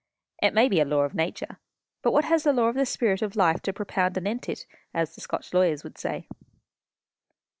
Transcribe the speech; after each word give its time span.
It 0.41 0.55
may 0.55 0.67
be 0.67 0.79
a 0.79 0.83
law 0.85 1.01
of 1.01 1.13
nature; 1.13 1.59
but 2.01 2.11
what 2.11 2.25
has 2.25 2.41
the 2.43 2.53
Law 2.53 2.69
of 2.69 2.73
the 2.75 2.87
Spirit 2.87 3.21
of 3.21 3.35
Life 3.35 3.61
to 3.61 3.71
propound 3.71 4.17
anent 4.17 4.49
it? 4.49 4.65
as 4.95 5.13
the 5.13 5.21
Scotch 5.21 5.53
lawyers 5.53 5.83
would 5.83 5.99
say." 5.99 6.27